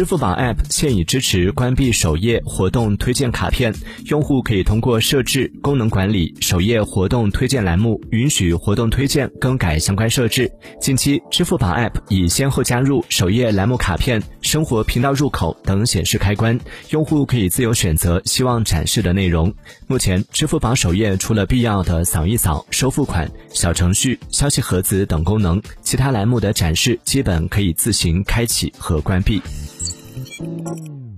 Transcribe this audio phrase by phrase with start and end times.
[0.00, 3.70] 支付宝 App 现已支持关闭首页活动推荐卡片，
[4.06, 10.50] 用户可以通过设置、功能管理、首页活动推荐栏目，允许活动推荐更改相关设置。
[10.80, 16.58] 近期，支付宝 App 已先后加入首页栏目卡片、生活频道入口等显示开关，
[16.88, 19.52] 用户可以自由选择希望展示的内容。
[19.86, 29.42] 目前，支付宝首页除了必要的扫一扫、收付款、小程序、消息盒子等功能，其他栏目的展示基本可以自行开启和关闭。
[30.40, 31.09] 嗯。